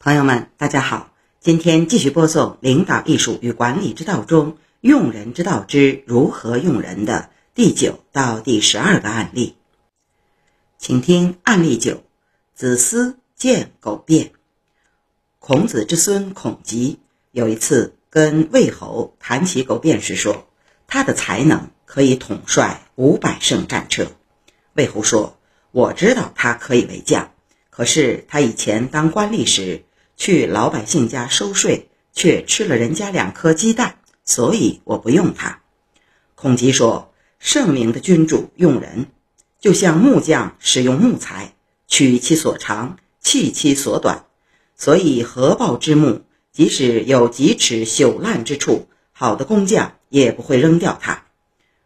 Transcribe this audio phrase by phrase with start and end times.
[0.00, 1.10] 朋友们，大家好，
[1.40, 9.56] 今天继续播送《领导艺术与管理之道》中“用人之道之如何用人”的第九到第十二个案例，
[10.78, 12.04] 请听案例九：
[12.54, 14.30] 子思见苟辩。
[15.40, 17.00] 孔子之孙孔吉
[17.32, 20.46] 有一次跟魏侯谈起苟辩时说，
[20.86, 24.06] 他的才能可以统帅五百乘战车。
[24.74, 25.36] 魏侯说
[25.72, 27.32] ：“我知道他可以为将，
[27.68, 29.82] 可是他以前当官吏时。”
[30.18, 35.62] 去老百姓家收税，却吃了人家两颗鸡蛋，所以我不用他。
[36.34, 39.06] 孔吉说：“圣明的君主用人，
[39.60, 41.54] 就像木匠使用木材，
[41.86, 44.26] 取其所长，弃其所短。
[44.76, 46.22] 所以合抱之木，
[46.52, 51.26] 即使有几尺朽烂之处，好的工匠也不会扔掉它。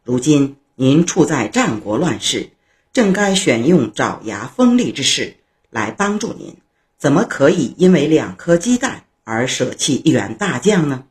[0.02, 2.48] 如今您处在战国乱世，
[2.94, 5.36] 正该选用爪牙锋利之士
[5.68, 6.56] 来帮助您。”
[7.02, 11.04] 怎么可以因为两颗鸡蛋而舍弃一员大将呢？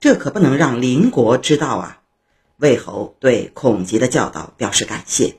[0.00, 2.02] 这可不能让邻国知道啊！
[2.56, 5.36] 魏侯对孔吉的教导表示感谢。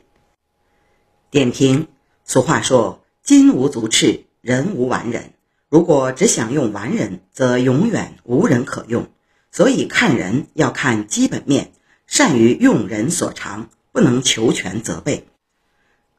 [1.30, 1.90] 点评：
[2.24, 5.34] 俗话说“金无足赤，人无完人”。
[5.68, 9.10] 如果只想用完人，则永远无人可用。
[9.52, 11.74] 所以看人要看基本面，
[12.06, 15.28] 善于用人所长，不能求全责备。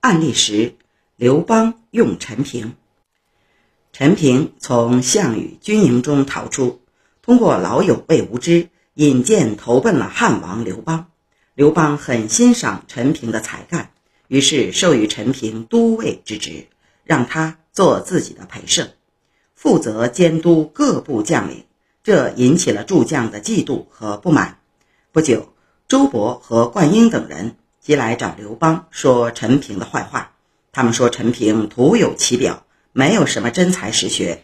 [0.00, 0.74] 案例十：
[1.16, 2.76] 刘邦用陈平。
[3.98, 6.82] 陈平从项羽军营中逃出，
[7.20, 11.08] 通过老友魏无知引荐投奔了汉王刘邦。
[11.52, 13.90] 刘邦很欣赏陈平的才干，
[14.28, 16.68] 于是授予陈平都尉之职，
[17.02, 18.90] 让他做自己的陪射，
[19.56, 21.64] 负责监督各部将领。
[22.04, 24.60] 这引起了诸将的嫉妒和不满。
[25.10, 25.52] 不久，
[25.88, 30.34] 周勃和灌婴等人即来找刘邦说陈平的坏话。
[30.70, 32.62] 他们说陈平徒有其表。
[32.98, 34.42] 没有什么真才实学，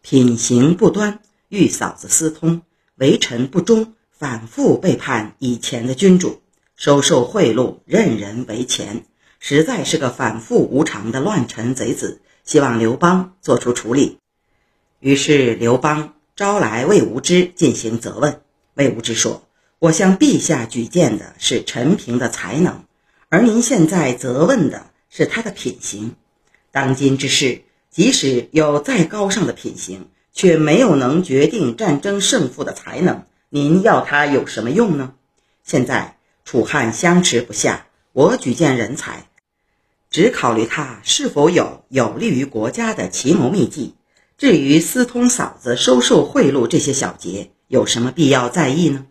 [0.00, 2.62] 品行不端，与嫂子私通，
[2.94, 6.40] 为臣不忠，反复背叛以前的君主，
[6.74, 9.04] 收受贿赂，任人唯钱，
[9.40, 12.22] 实在是个反复无常的乱臣贼子。
[12.44, 14.16] 希望刘邦做出处理。
[14.98, 18.40] 于是刘邦招来魏无知进行责问。
[18.72, 19.46] 魏无知说
[19.78, 22.86] ：“我向陛下举荐的是陈平的才能，
[23.28, 26.14] 而您现在责问的是他的品行。
[26.70, 35.12] 当今之事。”即使有再高尚的品行，却没有能决定战争胜负的才能，您要他有什么用呢？
[35.62, 36.16] 现在
[36.46, 39.28] 楚汉相持不下，我举荐人才，
[40.10, 43.94] 只考虑他是否有有利于国家的奇谋秘计。
[44.38, 49.04] 至于私通嫂子、收受贿赂这些小节，有什么必要在意呢？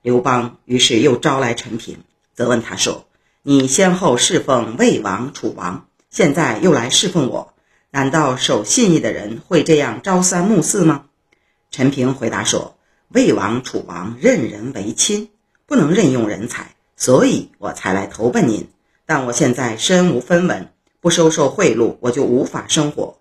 [0.00, 1.98] 刘邦于是又招来陈平，
[2.34, 3.06] 责问他说
[3.44, 7.52] ：“你先后侍奉魏王、楚王，现在又来侍奉我。”
[7.96, 11.06] 难道守信义的人会这样朝三暮四吗？
[11.70, 12.76] 陈平回答说
[13.08, 15.30] ：“魏王、楚王任人唯亲，
[15.64, 18.68] 不能任用人才，所以我才来投奔您。
[19.06, 20.68] 但我现在身无分文，
[21.00, 23.16] 不收受贿赂，我就无法生活。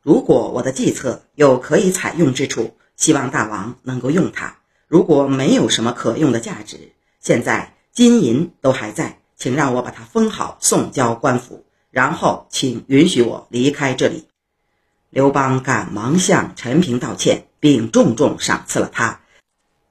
[0.00, 4.54] 如果我的计策有可以采用之处，希望大王能够用它；
[4.88, 14.24] 如果没有什么可用的价值，现在金银都还在，请让我把它封好，送交官府。”然后，请允许我离开这里。
[15.10, 19.20] 刘邦赶忙向陈平道歉，并重重赏赐了他，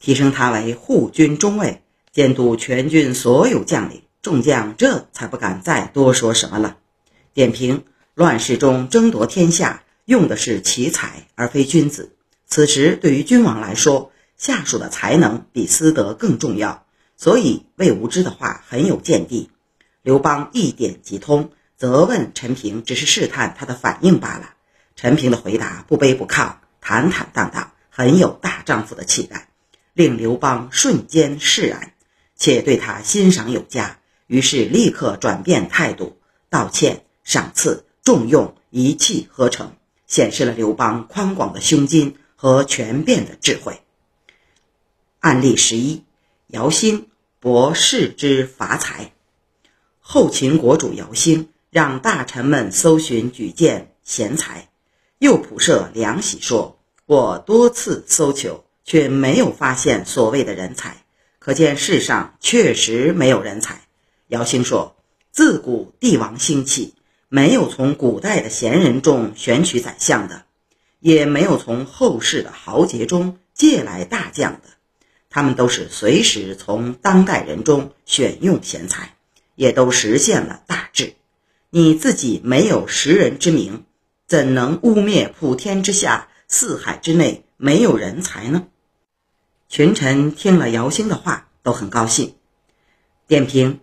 [0.02, 1.82] 提升他为护军中尉，
[2.12, 4.04] 监督全军所有将领。
[4.22, 6.76] 众将这才不敢再多说什么了。
[7.34, 12.12] 点评：乱世中争夺天下，用的是奇才而非君子。
[12.46, 16.86] 此时对于君王来说，下属的才能比私德更重要。
[17.16, 19.50] 所以魏无知的话很有见地。
[20.02, 21.52] 刘邦一点即通。
[21.78, 24.54] 责问陈平，只是试探他的反应罢了。
[24.96, 29.50] 陈平的回答不卑不亢，坦坦荡荡，很有大丈夫的气概，
[29.94, 31.94] 令刘邦瞬间释然，
[32.36, 34.00] 且对他欣赏有加。
[34.28, 36.18] 于是立刻转变态度，
[36.50, 39.76] 道歉、赏赐、重用，一气呵成，
[40.08, 43.82] 显示了刘邦宽广的胸襟和权变的智慧。
[45.20, 46.04] 案例十一：
[46.48, 47.10] 姚兴
[47.40, 49.12] 博士之伐财。
[50.00, 51.50] 后秦国主姚兴。
[51.74, 54.70] 让大臣们搜寻举荐贤才，
[55.18, 56.78] 又普设良喜，说
[57.08, 60.98] ：“我多次搜求，却没有发现所谓的人才，
[61.40, 63.82] 可见世上确实没有人才。”
[64.30, 64.96] 姚兴说
[65.34, 66.94] ：“自古帝王兴起，
[67.28, 70.44] 没有从古代的贤人中选取宰相的，
[71.00, 74.70] 也没有从后世的豪杰中借来大将的，
[75.32, 79.16] 他们都是随时从当代人中选用贤才，
[79.56, 81.16] 也都实现了大治。”
[81.76, 83.84] 你自己没有识人之明，
[84.28, 88.68] 怎能污蔑普天之下、四海之内没有人才呢？
[89.70, 92.36] 群臣听了姚兴的话，都很高兴。
[93.26, 93.80] 点评：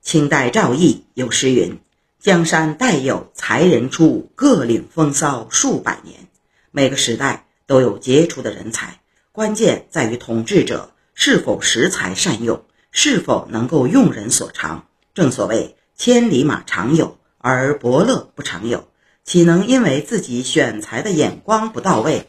[0.00, 1.78] 清代赵翼有诗云
[2.18, 6.28] ：“江山代有才人出，各领风骚数百年。”
[6.72, 9.00] 每个时代都有杰出的人才，
[9.32, 14.86] 关键在于统治者是否识才善用，是否能够用人所长。
[15.12, 18.88] 正所谓“千里马常有，而伯乐不常有”，
[19.22, 22.26] 岂能因为自己选才的眼光不到位，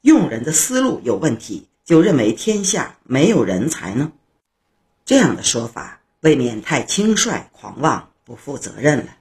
[0.00, 4.10] 用人的思路有问题，就认为天下没有人才呢？
[5.04, 9.16] 这样的说法未免太轻率、狂妄、不负责任了。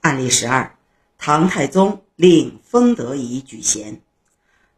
[0.00, 0.74] 案例十二：
[1.18, 4.00] 唐太宗令封德仪举贤。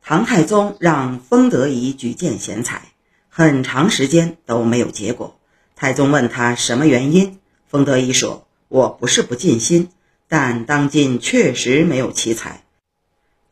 [0.03, 2.83] 唐太宗让封德仪举荐贤才，
[3.31, 5.41] 很长时间都没有结果。
[5.75, 9.91] 太宗问他什么原因，封德仪说：“我不是不尽心，
[10.27, 12.65] 但当今确实没有奇才。”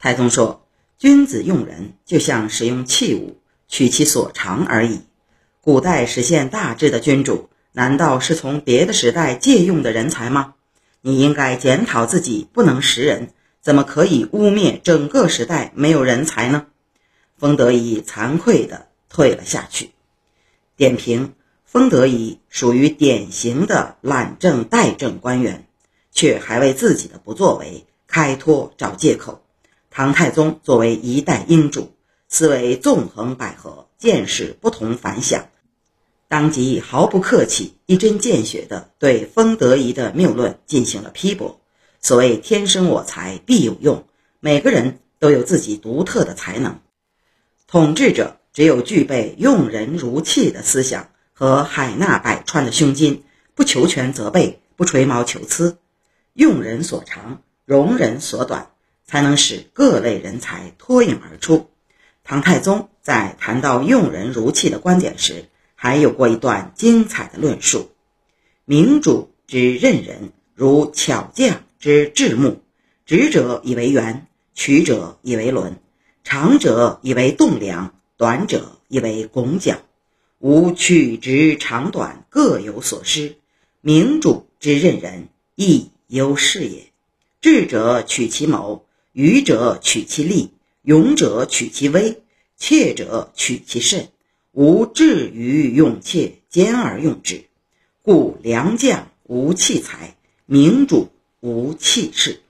[0.01, 0.67] 太宗说
[0.99, 3.39] ：“君子用人就像使用器物，
[3.69, 5.03] 取其所长而已。
[5.61, 10.55] 古代实现大治的君主，难道是从别的时代借用的人才吗？
[11.03, 13.29] 你应该检讨自己，不能识人，
[13.61, 16.67] 怎么可以污蔑整个时代没有人才呢？”
[17.39, 19.91] 封德仪惭愧地退了下去。
[20.77, 21.35] 点评。
[21.73, 25.67] 封德仪属于典型的懒政怠政官员，
[26.11, 29.43] 却还为自己的不作为开脱找借口。
[29.89, 31.95] 唐太宗作为一代英主，
[32.29, 35.49] 思维纵横捭阖，见识不同凡响，
[36.29, 41.59] 当即毫不客气、一针见血地对封德仪的谬论进行了批驳。
[42.03, 44.05] 所谓“天生我材必有用”，
[44.41, 46.81] 每个人都有自己独特的才能，
[47.67, 51.09] 统治者只有具备用人如器的思想。
[51.33, 53.25] 和海纳百川的胸襟，
[53.55, 55.79] 不求全责备，不吹毛求疵，
[56.33, 58.71] 用人所长，容人所短，
[59.05, 61.69] 才能使各类人才脱颖而出。
[62.25, 67.91] 唐太宗在谈到用人如器的观点时，还有过一段精彩的论述：
[68.65, 72.63] 明主之任人，如巧匠之制木，
[73.05, 75.77] 直者以为圆，曲者以为轮，
[76.23, 79.79] 长者以为栋梁，短者以为拱角。
[80.43, 83.37] 吾取直长短各有所失，
[83.81, 86.91] 明主之任人亦有是也。
[87.41, 90.51] 智者取其谋，愚者取其利，
[90.83, 92.23] 勇者取其威，
[92.57, 94.09] 怯者取其慎。
[94.51, 97.45] 吾智于用怯，兼而用之。
[98.03, 100.17] 故良将无器材，
[100.47, 102.41] 明主无器势。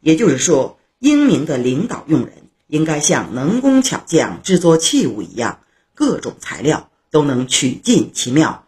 [0.00, 2.34] 也就是说，英明的领导用人，
[2.66, 5.60] 应该像能工巧匠制作器物一样，
[5.94, 6.89] 各种材料。
[7.10, 8.64] 都能取尽其妙，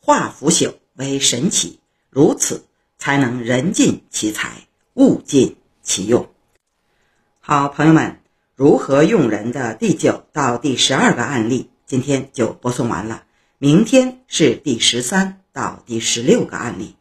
[0.00, 1.78] 化腐朽为神奇，
[2.10, 2.64] 如此
[2.98, 6.28] 才能人尽其才，物尽其用。
[7.40, 8.20] 好，朋友们，
[8.54, 13.24] 如何用人的第九到第十二个案例，今天就播送完了。
[13.58, 16.96] 明天是第十三到第十六个案例。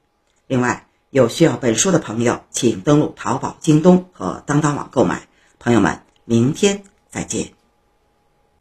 [0.48, 5.28] 另外，有需要本书的朋友，请登录淘宝、京东和当当网购买。
[5.60, 7.61] 朋友们，明天再见。